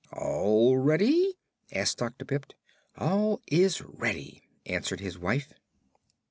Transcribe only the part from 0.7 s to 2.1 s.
ready?" asked